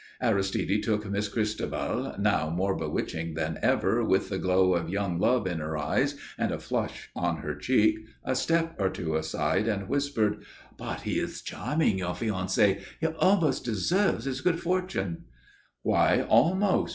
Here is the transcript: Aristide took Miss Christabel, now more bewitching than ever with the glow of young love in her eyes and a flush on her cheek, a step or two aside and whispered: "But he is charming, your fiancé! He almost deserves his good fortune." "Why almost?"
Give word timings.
Aristide 0.19 0.81
took 0.81 1.07
Miss 1.11 1.27
Christabel, 1.27 2.15
now 2.17 2.49
more 2.49 2.75
bewitching 2.75 3.35
than 3.35 3.59
ever 3.61 4.03
with 4.03 4.29
the 4.29 4.39
glow 4.39 4.73
of 4.73 4.89
young 4.89 5.19
love 5.19 5.45
in 5.45 5.59
her 5.59 5.77
eyes 5.77 6.15
and 6.39 6.51
a 6.51 6.57
flush 6.57 7.11
on 7.15 7.37
her 7.43 7.53
cheek, 7.53 7.99
a 8.25 8.33
step 8.33 8.75
or 8.79 8.89
two 8.89 9.15
aside 9.15 9.67
and 9.67 9.87
whispered: 9.87 10.43
"But 10.75 11.01
he 11.01 11.19
is 11.19 11.43
charming, 11.43 11.99
your 11.99 12.15
fiancé! 12.15 12.81
He 12.99 13.05
almost 13.05 13.63
deserves 13.63 14.25
his 14.25 14.41
good 14.41 14.59
fortune." 14.59 15.25
"Why 15.83 16.23
almost?" 16.27 16.89